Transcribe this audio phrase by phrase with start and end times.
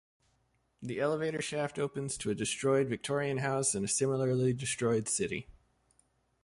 [0.81, 5.47] The elevator shaft opens to a destroyed Victorian house in a similarly destroyed city.